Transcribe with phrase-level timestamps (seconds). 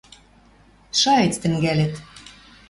[0.99, 1.93] шайыц тӹнгӓлӹт